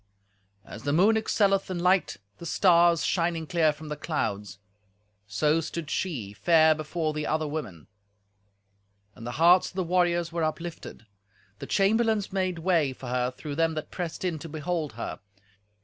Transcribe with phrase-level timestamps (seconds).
[0.65, 4.57] As the moon excelleth in light the stars shining clear from the clouds,
[5.27, 7.85] so stood she, fair before the other women,
[9.13, 11.05] and the hearts of the warriors were uplifted.
[11.59, 15.19] The chamberlains made way for her through them that pressed in to behold her.